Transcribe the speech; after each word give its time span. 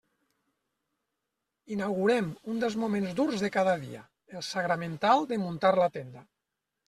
Inaugurem 1.75 2.31
un 2.53 2.63
dels 2.63 2.77
moments 2.85 3.13
durs 3.19 3.45
de 3.47 3.51
cada 3.57 3.77
dia: 3.83 4.01
el 4.39 4.45
sagramental 4.49 5.27
de 5.33 5.39
muntar 5.45 5.75
la 5.81 5.91
tenda. 5.99 6.27